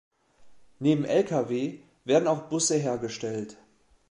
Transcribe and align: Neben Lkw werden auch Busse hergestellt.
Neben 0.79 1.05
Lkw 1.05 1.77
werden 2.05 2.27
auch 2.27 2.49
Busse 2.49 2.75
hergestellt. 2.75 3.57